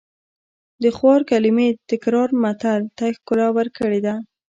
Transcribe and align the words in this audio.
د 0.83 0.85
خوار 0.97 1.21
کلمې 1.31 1.67
تکرار 1.91 2.29
متل 2.43 2.81
ته 2.97 3.05
ښکلا 3.15 3.47
ورکړې 3.57 3.99
ده 4.05 4.15